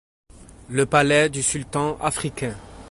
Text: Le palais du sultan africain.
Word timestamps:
Le 0.71 0.87
palais 0.87 1.29
du 1.29 1.43
sultan 1.43 1.95
africain. 2.01 2.55